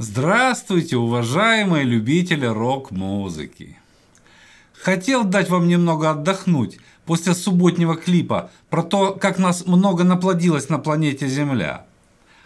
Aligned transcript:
Здравствуйте, 0.00 0.96
уважаемые 0.96 1.82
любители 1.82 2.46
рок-музыки! 2.46 3.76
Хотел 4.72 5.24
дать 5.24 5.50
вам 5.50 5.66
немного 5.66 6.10
отдохнуть 6.10 6.78
после 7.04 7.34
субботнего 7.34 7.96
клипа 7.96 8.52
про 8.70 8.84
то, 8.84 9.14
как 9.14 9.38
нас 9.38 9.66
много 9.66 10.04
наплодилось 10.04 10.68
на 10.68 10.78
планете 10.78 11.26
Земля. 11.26 11.84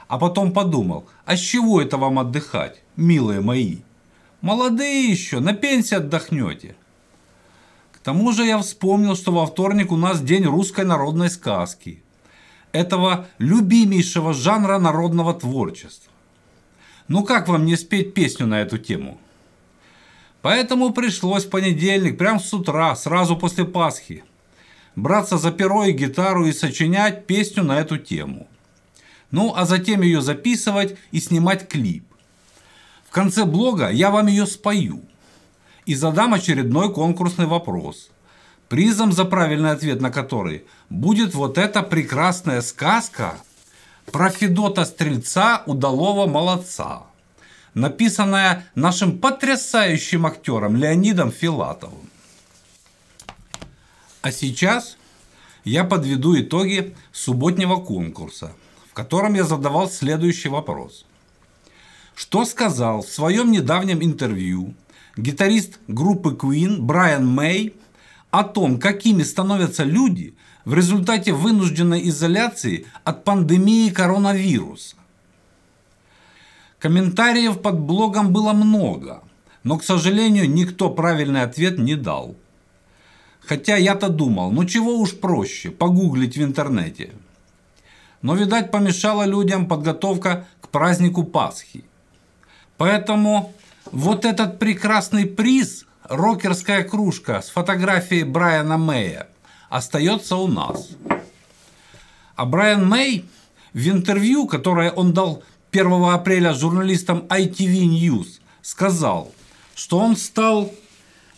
А 0.08 0.18
потом 0.18 0.52
подумал, 0.52 1.06
а 1.26 1.36
с 1.36 1.40
чего 1.40 1.82
это 1.82 1.98
вам 1.98 2.20
отдыхать, 2.20 2.82
милые 2.96 3.42
мои? 3.42 3.80
Молодые 4.40 5.10
еще, 5.10 5.40
на 5.40 5.52
пенсии 5.52 5.96
отдохнете. 5.96 6.74
К 7.92 7.98
тому 7.98 8.32
же 8.32 8.46
я 8.46 8.56
вспомнил, 8.60 9.14
что 9.14 9.30
во 9.30 9.44
вторник 9.44 9.92
у 9.92 9.98
нас 9.98 10.22
день 10.22 10.46
русской 10.46 10.86
народной 10.86 11.28
сказки. 11.28 12.02
Этого 12.72 13.26
любимейшего 13.36 14.32
жанра 14.32 14.78
народного 14.78 15.34
творчества. 15.34 16.11
Ну 17.12 17.24
как 17.24 17.46
вам 17.46 17.66
не 17.66 17.76
спеть 17.76 18.14
песню 18.14 18.46
на 18.46 18.62
эту 18.62 18.78
тему? 18.78 19.18
Поэтому 20.40 20.94
пришлось 20.94 21.44
в 21.44 21.50
понедельник, 21.50 22.16
прямо 22.16 22.40
с 22.40 22.54
утра, 22.54 22.96
сразу 22.96 23.36
после 23.36 23.66
Пасхи, 23.66 24.24
браться 24.96 25.36
за 25.36 25.52
перо 25.52 25.84
и 25.84 25.92
гитару 25.92 26.46
и 26.46 26.52
сочинять 26.52 27.26
песню 27.26 27.64
на 27.64 27.78
эту 27.80 27.98
тему. 27.98 28.46
Ну, 29.30 29.52
а 29.54 29.66
затем 29.66 30.00
ее 30.00 30.22
записывать 30.22 30.96
и 31.10 31.20
снимать 31.20 31.68
клип. 31.68 32.06
В 33.06 33.10
конце 33.10 33.44
блога 33.44 33.90
я 33.90 34.10
вам 34.10 34.28
ее 34.28 34.46
спою 34.46 35.02
и 35.84 35.94
задам 35.94 36.32
очередной 36.32 36.94
конкурсный 36.94 37.44
вопрос, 37.44 38.10
призом 38.70 39.12
за 39.12 39.26
правильный 39.26 39.72
ответ 39.72 40.00
на 40.00 40.10
который 40.10 40.64
будет 40.88 41.34
вот 41.34 41.58
эта 41.58 41.82
прекрасная 41.82 42.62
сказка– 42.62 43.34
про 44.10 44.30
Федота 44.30 44.84
Стрельца 44.84 45.62
удалого 45.66 46.26
молодца, 46.26 47.04
написанная 47.74 48.66
нашим 48.74 49.18
потрясающим 49.18 50.26
актером 50.26 50.76
Леонидом 50.76 51.30
Филатовым. 51.30 52.10
А 54.20 54.30
сейчас 54.32 54.96
я 55.64 55.84
подведу 55.84 56.38
итоги 56.38 56.94
субботнего 57.12 57.76
конкурса, 57.76 58.52
в 58.90 58.94
котором 58.94 59.34
я 59.34 59.44
задавал 59.44 59.90
следующий 59.90 60.48
вопрос. 60.48 61.06
Что 62.14 62.44
сказал 62.44 63.02
в 63.02 63.08
своем 63.08 63.50
недавнем 63.50 64.02
интервью 64.02 64.74
гитарист 65.16 65.78
группы 65.88 66.30
Queen 66.30 66.80
Брайан 66.80 67.26
Мэй 67.26 67.74
о 68.30 68.44
том, 68.44 68.78
какими 68.78 69.22
становятся 69.22 69.84
люди– 69.84 70.34
в 70.64 70.74
результате 70.74 71.32
вынужденной 71.32 72.08
изоляции 72.08 72.86
от 73.04 73.24
пандемии 73.24 73.90
коронавируса. 73.90 74.96
Комментариев 76.78 77.60
под 77.60 77.80
блогом 77.80 78.32
было 78.32 78.52
много, 78.52 79.22
но, 79.62 79.78
к 79.78 79.84
сожалению, 79.84 80.50
никто 80.50 80.90
правильный 80.90 81.42
ответ 81.42 81.78
не 81.78 81.94
дал. 81.94 82.36
Хотя 83.40 83.76
я-то 83.76 84.08
думал, 84.08 84.50
ну 84.52 84.64
чего 84.64 84.98
уж 84.98 85.18
проще, 85.18 85.70
погуглить 85.70 86.36
в 86.36 86.42
интернете. 86.42 87.12
Но, 88.20 88.34
видать, 88.34 88.70
помешала 88.70 89.24
людям 89.24 89.66
подготовка 89.66 90.46
к 90.60 90.68
празднику 90.68 91.24
Пасхи. 91.24 91.84
Поэтому 92.76 93.52
вот 93.90 94.24
этот 94.24 94.58
прекрасный 94.58 95.26
приз, 95.26 95.86
рокерская 96.04 96.84
кружка 96.84 97.42
с 97.42 97.50
фотографией 97.50 98.24
Брайана 98.24 98.78
Мэя, 98.78 99.28
остается 99.72 100.36
у 100.36 100.48
нас. 100.48 100.90
А 102.36 102.44
Брайан 102.44 102.86
Мэй 102.86 103.24
в 103.72 103.88
интервью, 103.88 104.46
которое 104.46 104.90
он 104.90 105.14
дал 105.14 105.42
1 105.70 106.04
апреля 106.04 106.52
журналистам 106.52 107.20
ITV 107.30 107.86
News, 107.86 108.40
сказал, 108.60 109.32
что 109.74 109.98
он 109.98 110.16
стал 110.16 110.74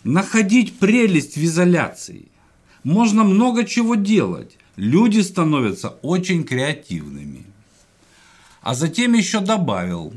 находить 0.02 0.80
прелесть 0.80 1.36
в 1.36 1.44
изоляции. 1.44 2.26
Можно 2.82 3.22
много 3.22 3.64
чего 3.64 3.94
делать. 3.94 4.58
Люди 4.74 5.20
становятся 5.20 5.90
очень 6.02 6.42
креативными. 6.42 7.46
А 8.62 8.74
затем 8.74 9.14
еще 9.14 9.38
добавил, 9.38 10.12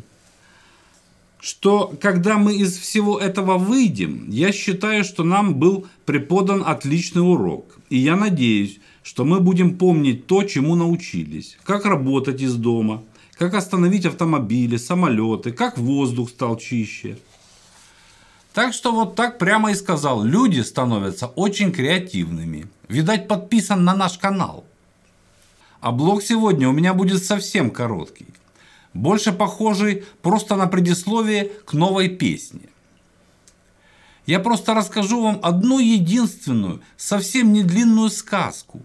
что 1.39 1.93
когда 2.01 2.37
мы 2.37 2.55
из 2.55 2.77
всего 2.77 3.19
этого 3.19 3.57
выйдем, 3.57 4.29
я 4.29 4.51
считаю, 4.51 5.03
что 5.03 5.23
нам 5.23 5.55
был 5.55 5.87
преподан 6.05 6.63
отличный 6.65 7.21
урок. 7.21 7.77
И 7.89 7.97
я 7.97 8.15
надеюсь, 8.15 8.79
что 9.03 9.23
мы 9.23 9.39
будем 9.39 9.77
помнить 9.77 10.27
то, 10.27 10.43
чему 10.43 10.75
научились. 10.75 11.57
Как 11.63 11.85
работать 11.85 12.41
из 12.41 12.55
дома, 12.55 13.03
как 13.37 13.53
остановить 13.53 14.05
автомобили, 14.05 14.77
самолеты, 14.77 15.51
как 15.51 15.77
воздух 15.77 16.29
стал 16.29 16.57
чище. 16.57 17.17
Так 18.53 18.73
что 18.73 18.91
вот 18.91 19.15
так 19.15 19.37
прямо 19.37 19.71
и 19.71 19.75
сказал, 19.75 20.23
люди 20.23 20.61
становятся 20.61 21.27
очень 21.27 21.71
креативными. 21.71 22.67
Видать, 22.89 23.27
подписан 23.27 23.83
на 23.83 23.95
наш 23.95 24.17
канал. 24.17 24.65
А 25.79 25.91
блог 25.91 26.23
сегодня 26.23 26.67
у 26.67 26.71
меня 26.71 26.95
будет 26.95 27.23
совсем 27.23 27.69
короткий. 27.69 28.25
Больше 28.97 29.31
похожий 29.31 30.05
просто 30.23 30.55
на 30.55 30.65
предисловие 30.65 31.51
к 31.65 31.73
новой 31.73 32.09
песне. 32.09 32.61
Я 34.25 34.39
просто 34.39 34.73
расскажу 34.73 35.21
вам 35.21 35.39
одну 35.43 35.77
единственную, 35.77 36.81
совсем 36.97 37.53
не 37.53 37.61
длинную 37.61 38.09
сказку, 38.09 38.81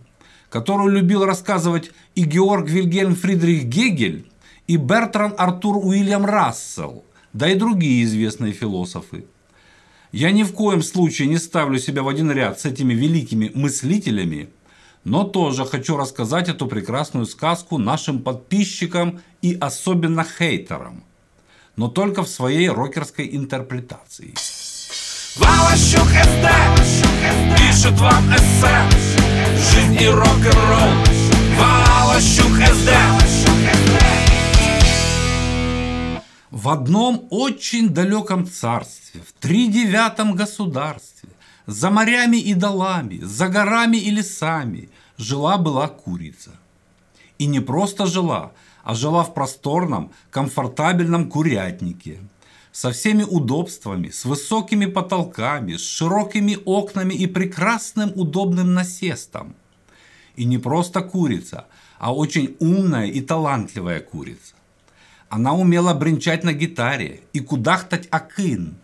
которую 0.51 0.95
любил 0.95 1.25
рассказывать 1.25 1.93
и 2.15 2.25
Георг 2.25 2.69
Вильгельм 2.69 3.15
Фридрих 3.15 3.65
Гегель, 3.65 4.31
и 4.67 4.77
Бертран 4.77 5.35
Артур 5.39 5.79
Уильям 5.79 6.27
Рассел, 6.27 7.05
да 7.33 7.49
и 7.49 7.55
другие 7.55 8.05
известные 8.05 8.53
философы. 8.53 9.25
Я 10.13 10.31
ни 10.31 10.43
в 10.43 10.53
коем 10.53 10.83
случае 10.83 11.29
не 11.29 11.39
ставлю 11.39 11.79
себя 11.79 12.03
в 12.03 12.09
один 12.09 12.31
ряд 12.31 12.61
с 12.61 12.67
этими 12.67 12.93
великими 12.93 13.51
мыслителями, 13.55 14.51
но 15.05 15.25
тоже 15.25 15.65
хочу 15.65 15.97
рассказать 15.97 16.49
эту 16.49 16.67
прекрасную 16.67 17.27
сказку 17.27 17.79
нашим 17.79 18.23
подписчикам 18.23 19.21
и 19.41 19.57
особенно 19.61 20.25
хейтерам, 20.25 21.05
но 21.77 21.89
только 21.89 22.23
в 22.23 22.29
своей 22.29 22.69
рокерской 22.69 23.29
интерпретации. 23.33 24.35
Валащук 25.37 26.09
СД 26.09 27.03
Пишет 27.57 27.99
вам 27.99 28.31
эссе. 28.35 28.77
Жизнь 29.73 30.03
и 30.03 30.07
рок-н-ролл. 30.07 30.91
Валащук 31.59 32.53
СД 32.67 32.91
В 36.51 36.69
одном 36.69 37.27
очень 37.31 37.89
далеком 37.89 38.47
царстве, 38.47 39.23
в 39.27 39.33
тридевятом 39.41 40.35
государстве, 40.37 41.12
за 41.73 41.91
морями 41.91 42.37
и 42.37 42.55
долами, 42.55 43.19
за 43.23 43.49
горами 43.49 43.97
и 43.97 44.11
лесами 44.11 44.89
жила-была 45.19 45.89
курица. 45.89 46.51
И 47.39 47.47
не 47.47 47.61
просто 47.61 48.07
жила, 48.07 48.53
а 48.85 48.95
жила 48.95 49.23
в 49.25 49.35
просторном, 49.35 50.11
комфортабельном 50.31 51.29
курятнике– 51.29 52.19
со 52.73 52.91
всеми 52.91 53.23
удобствами, 53.23 54.09
с 54.09 54.25
высокими 54.25 54.87
потолками, 54.87 55.77
с 55.77 55.87
широкими 55.87 56.59
окнами 56.65 57.15
и 57.15 57.27
прекрасным 57.27 58.13
удобным 58.15 58.73
насестом. 58.73 59.55
И 60.37 60.47
не 60.47 60.59
просто 60.59 61.03
курица, 61.03 61.67
а 61.99 62.15
очень 62.15 62.57
умная 62.59 63.07
и 63.07 63.21
талантливая 63.21 64.01
курица. 64.01 64.55
Она 65.29 65.53
умела 65.53 65.95
бренчать 65.95 66.45
на 66.45 66.55
гитаре 66.55 67.21
и 67.35 67.41
кудахтать 67.41 68.09
акын. 68.11 68.77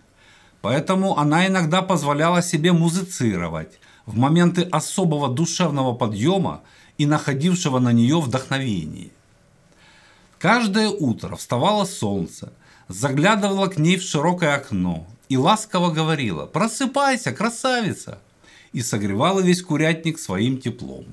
Поэтому 0.61 1.19
она 1.19 1.47
иногда 1.47 1.83
позволяла 1.83 2.43
себе 2.43 2.73
музицировать 2.73 3.79
в 4.07 4.17
моменты 4.17 4.63
особого 4.63 5.29
душевного 5.29 5.95
подъема 5.95 6.63
и 6.99 7.07
находившего 7.07 7.79
на 7.79 7.93
нее 7.93 8.21
вдохновение. 8.21 9.11
Каждое 10.39 10.89
утро 10.89 11.37
вставало 11.37 11.85
солнце– 11.85 12.53
заглядывала 12.89 13.69
к 13.69 13.79
ней 13.79 13.97
в 13.97 14.03
широкое 14.03 14.55
окно 14.55 15.07
и 15.29 15.37
ласково 15.37 15.91
говорила 15.91 16.47
«Просыпайся, 16.47 17.33
красавица!» 17.33 18.19
и 18.73 18.83
согревала 18.83 19.41
весь 19.41 19.63
курятник 19.63 20.19
своим 20.19 20.59
теплом. 20.59 21.07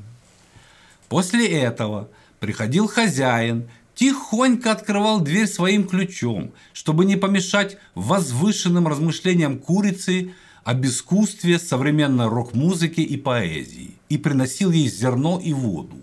После 1.08 1.48
этого 1.48 2.10
приходил 2.40 2.88
хозяин, 2.88 3.70
тихонько 3.96 4.72
открывал 4.72 5.22
дверь 5.22 5.48
своим 5.48 5.88
ключом, 5.88 6.52
чтобы 6.74 7.06
не 7.06 7.16
помешать 7.16 7.78
возвышенным 7.96 8.88
размышлениям 8.88 9.58
курицы 9.58 10.34
об 10.64 10.86
искусстве 10.86 11.58
современной 11.58 12.28
рок-музыки 12.28 13.02
и 13.02 13.18
поэзии, 13.18 13.96
и 14.10 14.18
приносил 14.18 14.72
ей 14.72 14.90
зерно 14.90 15.40
и 15.44 15.54
воду 15.54 15.98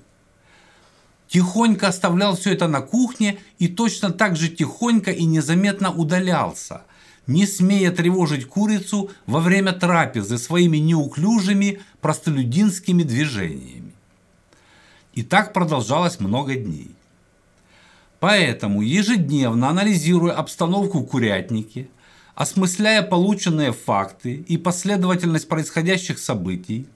тихонько 1.33 1.89
оставлял 1.89 2.37
все 2.37 2.53
это 2.53 2.69
на 2.69 2.83
кухне 2.83 3.39
и 3.59 3.67
точно 3.67 4.11
так 4.11 4.37
же 4.37 4.49
тихонько 4.51 5.11
и 5.11 5.25
незаметно 5.25 5.91
удалялся, 5.91 6.83
не 7.27 7.47
смея 7.47 7.91
тревожить 7.91 8.47
курицу 8.47 9.11
во 9.25 9.41
время 9.41 9.73
трапезы 9.73 10.37
своими 10.37 10.77
неуклюжими 10.77 11.81
простолюдинскими 12.03 13.03
движениями. 13.03 13.93
И 15.15 15.23
так 15.23 15.55
продолжалось 15.55 16.21
много 16.21 16.55
дней. 16.55 16.91
Поэтому, 18.23 18.83
ежедневно 18.83 19.69
анализируя 19.69 20.35
обстановку 20.35 21.01
в 21.01 21.07
курятнике, 21.09 21.89
осмысляя 22.37 23.03
полученные 23.03 23.73
факты 23.73 24.35
и 24.35 24.57
последовательность 24.57 25.49
происходящих 25.49 26.21
событий, 26.21 26.87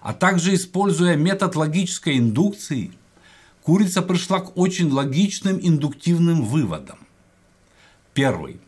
а 0.00 0.14
также 0.14 0.54
используя 0.54 1.14
метод 1.14 1.56
логической 1.56 2.16
индукции, 2.16 2.90
курица 3.62 4.00
пришла 4.00 4.40
к 4.40 4.56
очень 4.56 4.90
логичным 4.90 5.58
индуктивным 5.60 6.42
выводам. 6.42 7.00
Первый. 8.14 8.58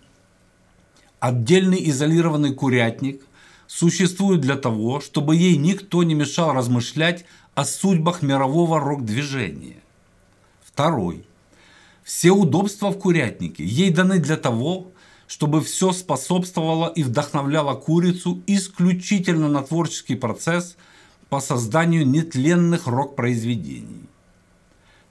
Отдельный 1.20 1.88
изолированный 1.88 2.52
курятник 2.52 3.24
существует 3.66 4.42
для 4.42 4.56
того, 4.56 5.00
чтобы 5.00 5.36
ей 5.36 5.56
никто 5.56 6.02
не 6.02 6.12
мешал 6.14 6.52
размышлять 6.52 7.24
о 7.54 7.64
судьбах 7.64 8.20
мирового 8.20 8.78
рок-движения. 8.78 9.78
Второй. 10.62 11.24
Все 12.04 12.32
удобства 12.32 12.90
в 12.90 12.98
курятнике 12.98 13.64
ей 13.64 13.90
даны 13.90 14.18
для 14.18 14.36
того, 14.36 14.92
чтобы 15.26 15.62
все 15.62 15.90
способствовало 15.92 16.92
и 16.94 17.02
вдохновляло 17.02 17.74
курицу 17.74 18.42
исключительно 18.46 19.48
на 19.48 19.62
творческий 19.62 20.14
процесс 20.14 20.76
по 21.30 21.40
созданию 21.40 22.06
нетленных 22.06 22.86
рок-произведений. 22.86 24.04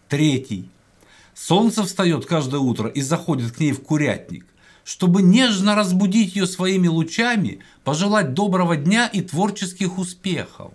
Третий. 0.07 0.69
Солнце 1.34 1.84
встает 1.84 2.28
каждое 2.28 2.62
утро 2.62 2.88
и 2.88 3.01
заходит 3.01 3.54
к 3.54 3.60
ней 3.60 3.72
в 3.72 3.81
курятник, 3.81 4.46
чтобы 4.84 5.24
нежно 5.24 5.74
разбудить 5.74 6.36
ее 6.36 6.46
своими 6.46 6.88
лучами, 6.88 7.60
пожелать 7.84 8.36
доброго 8.36 8.78
дня 8.78 9.07
и 9.07 9.22
творческих 9.22 9.98
успехов. 9.98 10.72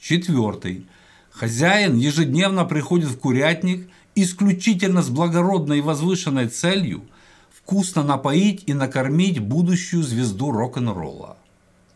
Четвертый. 0.00 0.88
Хозяин 1.30 1.96
ежедневно 1.96 2.64
приходит 2.64 3.08
в 3.10 3.18
курятник 3.18 3.88
исключительно 4.14 5.02
с 5.02 5.08
благородной 5.08 5.78
и 5.78 5.82
возвышенной 5.82 6.48
целью 6.48 7.02
вкусно 7.50 8.02
напоить 8.02 8.64
и 8.66 8.74
накормить 8.74 9.38
будущую 9.38 10.02
звезду 10.02 10.50
рок-н-ролла. 10.50 11.36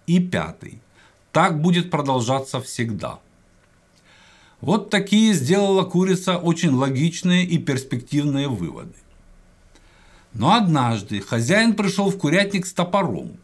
И 0.07 0.21
пятый. 0.21 0.81
Так 1.33 1.61
будет 1.61 1.91
продолжаться 1.91 2.61
всегда. 2.61 3.19
Вот 4.61 4.91
такие 4.91 5.35
сделала 5.35 5.85
курица 5.85 6.39
очень 6.39 6.71
логичные 6.71 7.45
и 7.45 7.59
перспективные 7.59 8.49
выводы. 8.49 8.95
Но 10.33 10.55
однажды 10.55 11.21
хозяин 11.21 11.75
пришел 11.75 12.11
в 12.11 12.19
курятник 12.19 12.67
с 12.67 12.73
топором 12.73 13.37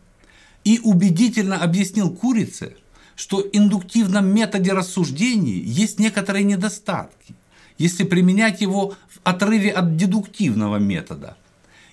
и 0.65 0.79
убедительно 0.83 1.59
объяснил 1.63 2.11
курице, 2.11 2.77
что 3.15 3.39
в 3.39 3.49
индуктивном 3.53 4.27
методе 4.27 4.73
рассуждений 4.73 5.61
есть 5.61 5.99
некоторые 5.99 6.45
недостатки, 6.45 7.35
если 7.79 8.05
применять 8.05 8.61
его 8.61 8.95
в 9.09 9.21
отрыве 9.25 9.71
от 9.71 9.97
дедуктивного 9.97 10.77
метода, 10.77 11.37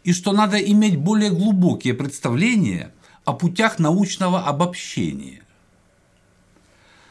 и 0.03 0.13
что 0.13 0.31
надо 0.31 0.57
иметь 0.57 0.97
более 0.97 1.31
глубокие 1.31 1.93
представления 1.93 2.91
о 3.25 3.33
путях 3.33 3.79
научного 3.79 4.41
обобщения. 4.41 5.41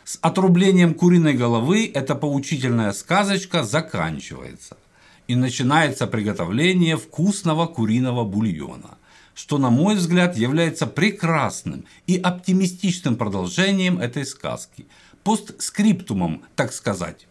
С 0.05 0.19
отрублением 0.23 0.95
куриной 0.95 1.35
головы 1.35 1.91
эта 1.93 2.15
поучительная 2.15 2.93
сказочка 2.93 3.63
заканчивается– 3.63 4.77
и 5.29 5.37
начинается 5.37 6.07
приготовление 6.07 6.97
вкусного 6.97 7.67
куриного 7.67 8.25
бульона, 8.25 8.97
что, 9.35 9.59
на 9.59 9.71
мой 9.71 9.95
взгляд, 9.95 10.37
является 10.37 10.87
прекрасным 10.87 11.85
и 12.07 12.17
оптимистичным 12.17 13.17
продолжением 13.17 13.99
этой 14.01 14.25
сказки, 14.25 14.87
постскриптумом, 15.23 16.43
так 16.57 16.73
сказать. 16.73 17.29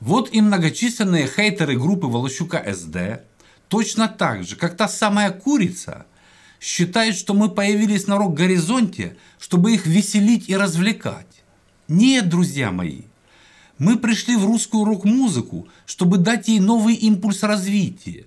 Вот 0.00 0.32
и 0.32 0.40
многочисленные 0.40 1.26
хейтеры 1.26 1.78
группы 1.78 2.06
Волощука 2.06 2.64
СД, 2.72 3.22
точно 3.68 4.08
так 4.08 4.44
же, 4.44 4.56
как 4.56 4.76
та 4.76 4.88
самая 4.88 5.30
курица, 5.30 6.06
считают, 6.60 7.16
что 7.16 7.34
мы 7.34 7.48
появились 7.48 8.06
на 8.06 8.18
рок-горизонте, 8.18 9.16
чтобы 9.38 9.72
их 9.72 9.86
веселить 9.86 10.48
и 10.48 10.56
развлекать. 10.56 11.26
Нет, 11.88 12.28
друзья 12.28 12.70
мои, 12.70 13.02
мы 13.78 13.96
пришли 13.98 14.36
в 14.36 14.44
русскую 14.44 14.84
рок-музыку, 14.84 15.68
чтобы 15.86 16.18
дать 16.18 16.48
ей 16.48 16.60
новый 16.60 16.94
импульс 16.94 17.42
развития, 17.42 18.24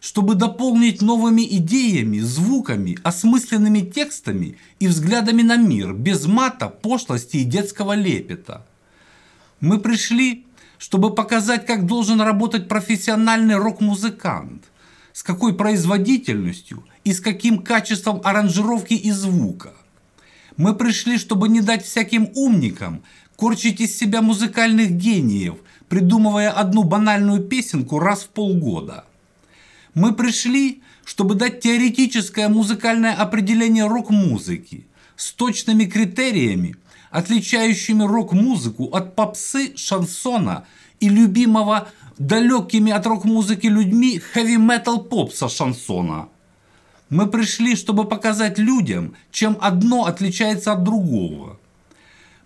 чтобы 0.00 0.34
дополнить 0.34 1.02
новыми 1.02 1.42
идеями, 1.42 2.20
звуками, 2.20 2.98
осмысленными 3.02 3.80
текстами 3.80 4.56
и 4.78 4.88
взглядами 4.88 5.42
на 5.42 5.56
мир, 5.56 5.92
без 5.92 6.26
мата, 6.26 6.68
пошлости 6.68 7.38
и 7.38 7.44
детского 7.44 7.94
лепета. 7.94 8.66
Мы 9.60 9.80
пришли, 9.80 10.46
чтобы 10.78 11.14
показать, 11.14 11.66
как 11.66 11.86
должен 11.86 12.20
работать 12.20 12.68
профессиональный 12.68 13.56
рок-музыкант, 13.56 14.64
с 15.12 15.22
какой 15.22 15.54
производительностью 15.54 16.84
и 17.04 17.12
с 17.12 17.20
каким 17.20 17.62
качеством 17.62 18.20
аранжировки 18.24 18.94
и 18.94 19.10
звука. 19.10 19.74
Мы 20.56 20.74
пришли, 20.74 21.18
чтобы 21.18 21.48
не 21.48 21.60
дать 21.60 21.84
всяким 21.84 22.30
умникам, 22.34 23.02
корчить 23.36 23.80
из 23.80 23.96
себя 23.96 24.22
музыкальных 24.22 24.90
гениев, 24.90 25.56
придумывая 25.88 26.50
одну 26.50 26.84
банальную 26.84 27.42
песенку 27.42 27.98
раз 27.98 28.22
в 28.22 28.28
полгода. 28.28 29.04
Мы 29.94 30.14
пришли, 30.14 30.82
чтобы 31.04 31.34
дать 31.34 31.60
теоретическое 31.60 32.48
музыкальное 32.48 33.14
определение 33.14 33.86
рок-музыки 33.86 34.86
с 35.16 35.32
точными 35.32 35.84
критериями, 35.84 36.76
отличающими 37.10 38.04
рок-музыку 38.04 38.84
от 38.92 39.14
попсы, 39.14 39.76
шансона 39.76 40.66
и 41.00 41.08
любимого 41.08 41.88
далекими 42.18 42.92
от 42.92 43.06
рок-музыки 43.06 43.66
людьми 43.66 44.18
хэви-метал 44.18 45.04
попса 45.04 45.48
шансона. 45.48 46.28
Мы 47.10 47.26
пришли, 47.26 47.76
чтобы 47.76 48.04
показать 48.04 48.58
людям, 48.58 49.14
чем 49.30 49.56
одно 49.60 50.06
отличается 50.06 50.72
от 50.72 50.84
другого– 50.84 51.58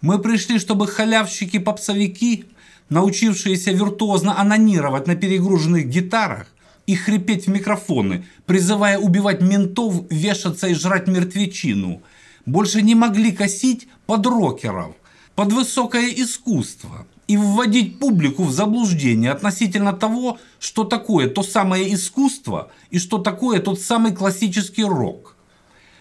мы 0.03 0.19
пришли, 0.19 0.59
чтобы 0.59 0.89
халявщики-попсовики, 0.89 2.47
научившиеся 2.89 3.71
виртуозно 3.71 4.39
анонировать 4.39 5.07
на 5.07 5.15
перегруженных 5.15 5.87
гитарах 5.87 6.49
и 6.87 6.97
хрипеть 6.97 7.47
в 7.47 7.51
микрофоны, 7.51 8.27
призывая 8.45 8.99
убивать 8.99 9.41
ментов, 9.41 10.03
вешаться 10.11 10.67
и 10.67 10.75
жрать 10.75 11.07
мертвечину, 11.07 12.03
больше 12.47 12.83
не 12.83 12.95
могли 12.95 13.33
косить 13.33 13.89
под 14.07 14.27
рокеров, 14.27 14.95
под 15.35 15.53
высокое 15.53 16.09
искусство 16.09 17.07
и 17.27 17.37
вводить 17.37 17.99
публику 17.99 18.45
в 18.45 18.53
заблуждение 18.53 19.31
относительно 19.31 19.93
того, 19.93 20.39
что 20.59 20.85
такое 20.85 21.29
то 21.29 21.43
самое 21.43 21.93
искусство 21.95 22.71
и 22.91 22.99
что 22.99 23.19
такое 23.19 23.61
тот 23.61 23.81
самый 23.81 24.13
классический 24.13 24.85
рок. 24.85 25.37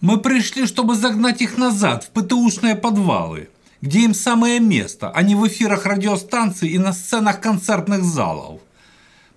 Мы 0.02 0.18
пришли, 0.20 0.66
чтобы 0.66 0.96
загнать 0.96 1.42
их 1.42 1.58
назад 1.58 2.04
в 2.04 2.10
ПТУшные 2.10 2.76
подвалы– 2.76 3.50
где 3.82 4.02
им 4.02 4.14
самое 4.14 4.60
место, 4.60 5.10
а 5.10 5.24
не 5.24 5.36
в 5.36 5.48
эфирах 5.48 5.86
радиостанций 5.86 6.70
и 6.70 6.78
на 6.78 6.94
сценах 6.94 7.42
концертных 7.42 8.04
залов. 8.04 8.62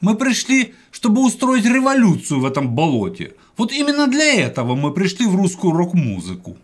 Мы 0.00 0.17
пришли, 0.17 0.75
чтобы 0.90 1.25
устроить 1.25 1.64
революцию 1.64 2.40
в 2.40 2.45
этом 2.45 2.75
болоте. 2.75 3.33
Вот 3.57 3.73
именно 3.73 4.07
для 4.07 4.35
этого 4.35 4.75
мы 4.75 4.93
пришли 4.93 5.26
в 5.26 5.35
русскую 5.35 5.73
рок-музыку. 5.73 6.59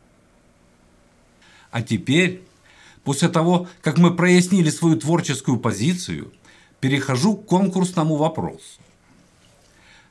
А 1.71 1.83
теперь, 1.83 2.43
после 3.05 3.29
того, 3.29 3.69
как 3.81 3.99
мы 3.99 4.15
прояснили 4.15 4.71
свою 4.71 4.97
творческую 4.97 5.59
позицию, 5.59 6.33
перехожу 6.81 7.37
к 7.37 7.47
конкурсному 7.47 8.17
вопросу. 8.17 8.81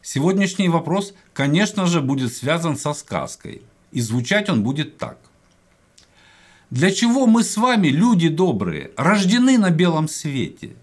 Сегодняшний 0.01 0.69
вопрос, 0.69 1.13
конечно 1.33 1.85
же, 1.85 2.01
будет 2.01 2.33
связан 2.33 2.77
со 2.77 2.93
сказкой, 2.93 3.61
и 3.91 4.01
звучать 4.01 4.49
он 4.49 4.63
будет 4.63 4.97
так. 4.97 5.17
Для 6.69 6.91
чего 6.91 7.25
мы 7.25 7.43
с 7.43 7.57
вами, 7.57 7.87
люди 7.87 8.29
добрые, 8.29 8.91
рождены 8.95 9.57
на 9.57 9.71
белом 9.71 10.07
свете? 10.07 10.75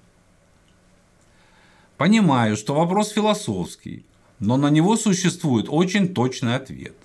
Понимаю, 1.96 2.56
что 2.56 2.74
вопрос 2.74 3.12
философский, 3.12 4.04
но 4.38 4.56
на 4.56 4.68
него 4.68 4.96
существует 4.96 5.66
очень 5.68 6.12
точный 6.12 6.56
ответ, 6.56 6.96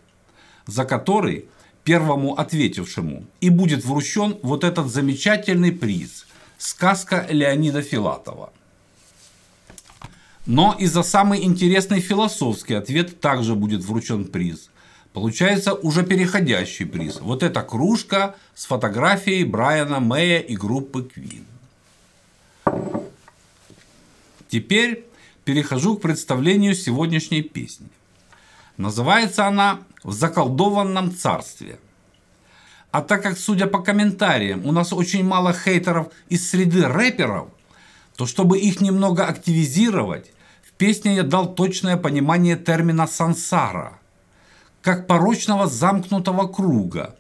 за 0.66 0.84
который 0.84 1.46
первому 1.84 2.40
ответившему 2.40 3.26
и 3.40 3.50
будет 3.50 3.84
вручен 3.86 4.38
вот 4.42 4.64
этот 4.64 4.88
замечательный 4.92 5.72
приз 5.72 6.26
«Сказка 6.58 7.28
Леонида 7.30 7.82
Филатова». 7.82 8.52
Но 10.46 10.76
и 10.80 10.88
за 10.88 11.04
самый 11.04 11.44
интересный 11.44 12.00
философский 12.00 12.74
ответ 12.74 13.20
также 13.20 13.56
будет 13.56 13.84
вручен 13.84 14.26
приз 14.26 14.72
Получается 15.14 15.74
уже 15.74 16.04
переходящий 16.04 16.86
приз. 16.86 17.20
Вот 17.20 17.44
эта 17.44 17.62
кружка 17.64 18.36
с 18.56 18.66
фотографией 18.66 19.44
Брайана 19.44 20.00
Мэя 20.00 20.40
и 20.40 20.56
группы 20.56 21.10
Queen. 21.14 21.44
Теперь 24.48 25.06
перехожу 25.44 25.98
к 25.98 26.02
представлению 26.02 26.76
сегодняшней 26.76 27.42
песни. 27.42 27.88
Называется 28.78 29.48
она 29.48 29.80
«В 30.04 30.12
заколдованном 30.12 31.16
царстве». 31.16 31.80
А 32.92 33.02
так 33.02 33.24
как, 33.24 33.38
судя 33.38 33.68
по 33.68 33.80
комментариям, 33.80 34.66
у 34.66 34.72
нас 34.72 34.92
очень 34.92 35.24
мало 35.24 35.54
хейтеров 35.54 36.08
из 36.28 36.50
среды 36.50 36.88
рэперов, 36.88 37.48
то 38.18 38.26
чтобы 38.26 38.60
их 38.60 38.82
немного 38.82 39.26
активизировать, 39.26 40.32
в 40.68 40.74
песне 40.74 41.16
я 41.16 41.24
дал 41.24 41.56
точное 41.56 41.96
понимание 41.96 42.58
термина 42.58 43.08
«сансара», 43.08 43.94
как 44.82 45.08
порочного 45.08 45.68
замкнутого 45.68 46.48
круга, 46.48 47.16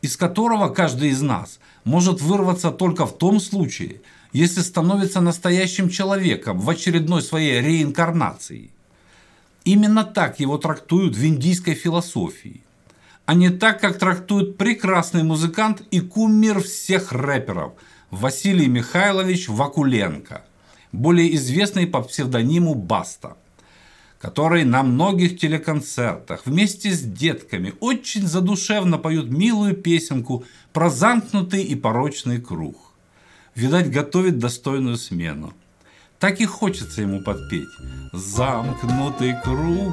из 0.00 0.16
которого 0.16 0.68
каждый 0.70 1.10
из 1.10 1.22
нас 1.22 1.60
может 1.84 2.20
вырваться 2.20 2.70
только 2.70 3.06
в 3.06 3.16
том 3.16 3.38
случае, 3.38 4.02
если 4.32 4.60
становится 4.60 5.20
настоящим 5.20 5.88
человеком 5.88 6.58
в 6.58 6.68
очередной 6.68 7.22
своей 7.22 7.60
реинкарнации. 7.60 8.70
Именно 9.64 10.04
так 10.04 10.40
его 10.40 10.58
трактуют 10.58 11.16
в 11.16 11.24
индийской 11.24 11.74
философии, 11.74 12.62
а 13.26 13.34
не 13.34 13.50
так, 13.50 13.80
как 13.80 13.98
трактует 13.98 14.56
прекрасный 14.56 15.22
музыкант 15.22 15.82
и 15.90 16.00
кумир 16.00 16.60
всех 16.60 17.12
рэперов 17.12 17.72
Василий 18.10 18.66
Михайлович 18.66 19.48
Вакуленко, 19.48 20.44
более 20.90 21.34
известный 21.36 21.86
по 21.86 22.02
псевдониму 22.02 22.74
Баста 22.74 23.36
который 24.22 24.62
на 24.62 24.84
многих 24.84 25.36
телеконцертах 25.36 26.46
вместе 26.46 26.92
с 26.92 27.00
детками 27.00 27.74
очень 27.80 28.28
задушевно 28.28 28.96
поют 28.96 29.28
милую 29.28 29.74
песенку 29.74 30.44
про 30.72 30.90
замкнутый 30.90 31.64
и 31.64 31.74
порочный 31.74 32.40
круг. 32.40 32.76
Видать, 33.56 33.90
готовит 33.90 34.38
достойную 34.38 34.96
смену. 34.96 35.52
Так 36.22 36.40
и 36.40 36.46
хочется 36.46 37.02
ему 37.02 37.20
подпеть. 37.20 37.68
Замкнутый 38.12 39.34
круг, 39.42 39.92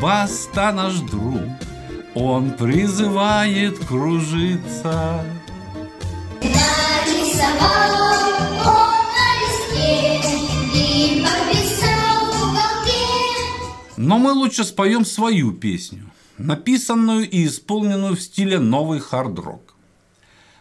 баста 0.00 0.70
наш 0.70 0.94
друг, 1.00 1.42
он 2.14 2.52
призывает 2.52 3.76
кружиться. 3.84 5.24
Нарисовал 6.40 7.94
он 8.64 8.94
на 9.16 9.28
листе, 9.42 10.22
но 13.96 14.18
мы 14.18 14.30
лучше 14.34 14.62
споем 14.62 15.04
свою 15.04 15.50
песню, 15.50 16.12
написанную 16.38 17.28
и 17.28 17.44
исполненную 17.44 18.14
в 18.14 18.20
стиле 18.20 18.60
новый 18.60 19.00
хард-рок, 19.00 19.74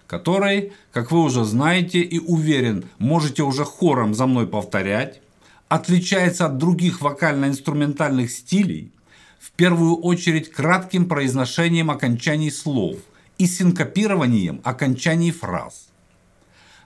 который, 0.07 0.73
как 0.91 1.11
вы 1.11 1.21
уже 1.21 1.43
знаете 1.43 1.99
и 1.99 2.19
уверен, 2.19 2.85
можете 2.97 3.43
уже 3.43 3.63
хором 3.63 4.13
за 4.13 4.27
мной 4.27 4.47
повторять, 4.47 5.21
отличается 5.67 6.45
от 6.45 6.57
других 6.57 7.01
вокально-инструментальных 7.01 8.31
стилей 8.31 8.91
в 9.39 9.51
первую 9.51 9.95
очередь 9.97 10.51
кратким 10.51 11.07
произношением 11.07 11.91
окончаний 11.91 12.51
слов 12.51 12.97
и 13.37 13.47
синкопированием 13.47 14.61
окончаний 14.63 15.31
фраз. 15.31 15.89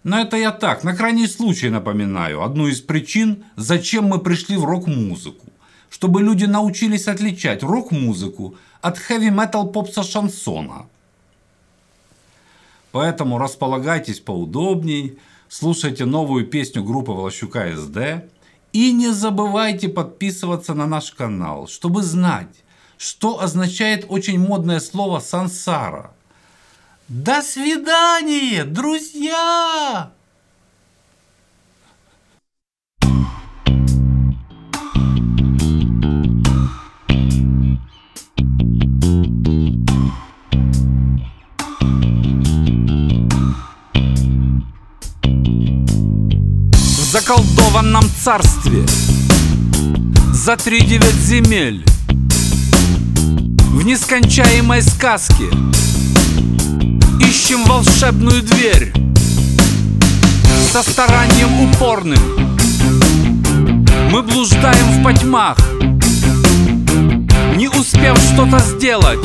Но 0.04 0.20
это 0.20 0.38
я 0.38 0.52
так, 0.52 0.84
на 0.84 0.96
крайний 0.96 1.28
случай 1.28 1.70
напоминаю, 1.70 2.42
одну 2.42 2.68
из 2.68 2.80
причин, 2.82 3.44
зачем 3.56 4.06
мы 4.06 4.20
пришли 4.20 4.56
в 4.56 4.64
рок-музыку 4.64 5.50
чтобы 5.90 6.22
люди 6.22 6.46
научились 6.46 7.08
отличать 7.08 7.64
рок-музыку 7.64 8.56
от 8.82 8.98
хэви-метал 8.98 9.72
попса 9.72 10.04
шансона. 10.04 10.86
Поэтому 12.92 13.38
располагайтесь 13.38 14.20
поудобней, 14.20 15.18
слушайте 15.48 16.06
новую 16.06 16.46
песню 16.48 16.84
группы 16.84 17.12
Волощука 17.12 17.76
СД 17.76 18.30
и 18.74 18.92
не 18.92 19.10
забывайте 19.10 19.90
подписываться 19.90 20.74
на 20.74 20.88
наш 20.88 21.12
канал, 21.12 21.68
чтобы 21.68 22.04
знать, 22.04 22.64
что 22.98 23.42
означает 23.42 24.06
очень 24.08 24.40
модное 24.40 24.80
слово 24.80 25.20
«сансара». 25.20 26.12
До 27.08 27.42
свидания, 27.42 28.66
друзья! 28.66 30.12
Заколдованном 47.30 48.10
царстве. 48.24 48.84
За 50.34 50.58
три 50.58 50.82
девять 50.82 51.14
земель. 51.14 51.86
В 53.68 53.86
нескончаемой 53.86 54.82
сказке. 54.82 55.46
Ищем 57.20 57.66
волшебную 57.66 58.42
дверь. 58.42 58.92
Со 60.72 60.82
старанием 60.82 61.70
упорным. 61.70 62.20
Мы 64.12 64.24
блуждаем 64.24 65.00
в 65.00 65.04
потьмах. 65.04 65.58
Не 67.56 67.68
успев 67.68 68.18
что-то 68.18 68.60
сделать 68.60 69.20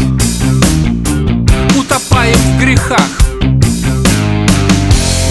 Утопаем 1.78 2.36
в 2.36 2.60
грехах. 2.60 3.08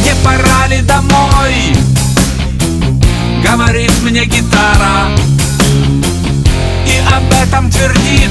Не 0.02 0.16
пора 0.24 0.68
ли 0.70 0.82
домой? 0.82 1.93
Говорит 3.74 4.04
мне 4.04 4.26
гитара. 4.26 5.10
И 6.86 7.00
об 7.12 7.24
этом 7.34 7.72
твердит. 7.72 8.30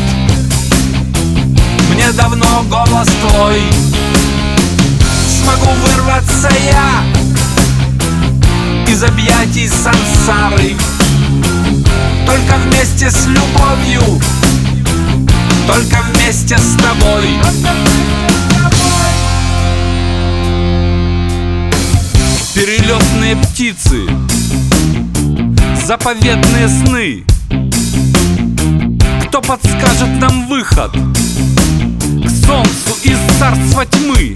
Мне 1.90 2.12
давно 2.12 2.62
голос 2.70 3.08
твой. 3.08 3.60
Смогу 5.42 5.72
вырваться 5.82 6.48
я 6.70 7.02
Из 8.86 9.02
объятий 9.02 9.68
сансары. 9.68 10.76
Только 12.24 12.54
вместе 12.58 13.10
с 13.10 13.26
любовью. 13.26 14.22
Только 15.66 16.04
вместе 16.12 16.56
с 16.56 16.76
тобой. 16.76 17.40
Перелетные 22.54 23.34
птицы 23.34 24.06
заповедные 25.84 26.68
сны. 26.68 27.24
Кто 29.26 29.40
подскажет 29.40 30.20
нам 30.20 30.46
выход 30.46 30.92
К 30.92 32.46
солнцу 32.46 32.96
из 33.02 33.18
царства 33.38 33.84
тьмы? 33.86 34.34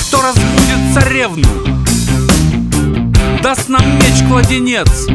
Кто 0.00 0.22
разбудит 0.22 0.94
царевну? 0.94 1.48
Даст 3.42 3.68
нам 3.68 3.82
меч-кладенец 3.96 5.06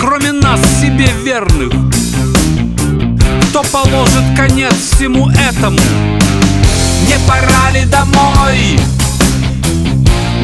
Кроме 0.00 0.32
нас 0.32 0.60
себе 0.80 1.10
верных? 1.24 1.72
Кто 3.50 3.62
положит 3.64 4.24
конец 4.36 4.74
всему 4.74 5.28
этому? 5.30 5.78
Не 7.06 7.18
пора 7.26 7.70
ли 7.72 7.84
домой? 7.84 8.78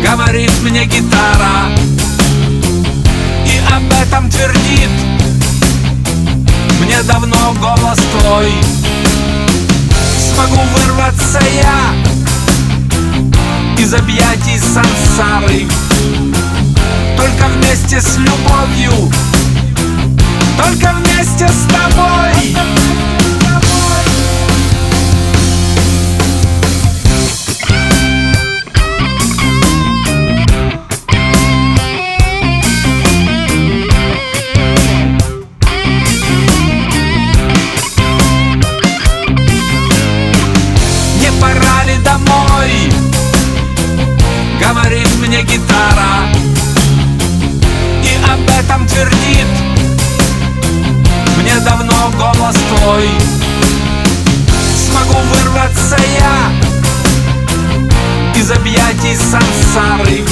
Говорит 0.02 0.52
мне 0.62 0.84
гитара 0.84 1.70
об 3.72 3.92
этом 3.92 4.30
твердит. 4.30 4.90
Мне 6.80 7.02
давно 7.04 7.54
голос 7.60 7.98
твой. 8.20 8.52
Смогу 10.18 10.60
вырваться 10.74 11.40
я 11.54 11.94
Из 13.78 13.94
объятий 13.94 14.58
сансары. 14.58 15.66
Только 17.16 17.46
вместе 17.48 18.00
с 18.00 18.16
любовью. 18.16 19.12
Только 20.56 20.94
вместе 20.94 21.48
с 21.48 21.72
тобой 21.72 22.56
могу 55.14 55.26
вырваться 55.28 55.96
я 56.18 56.52
Из 58.38 58.50
объятий 58.50 59.16
сансары. 59.16 60.24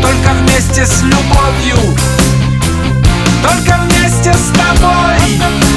Только 0.00 0.30
вместе 0.40 0.86
с 0.86 1.02
любовью 1.02 1.96
Только 3.42 3.78
вместе 3.84 4.32
с 4.32 4.52
тобой. 4.56 5.71